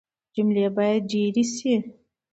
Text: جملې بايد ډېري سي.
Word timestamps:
جملې 0.33 0.65
بايد 0.75 1.01
ډېري 1.11 1.43
سي. 1.55 1.73